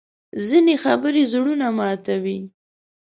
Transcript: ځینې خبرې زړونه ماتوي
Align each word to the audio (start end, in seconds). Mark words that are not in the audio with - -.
ځینې 0.47 0.75
خبرې 0.83 1.23
زړونه 1.31 1.67
ماتوي 1.77 2.39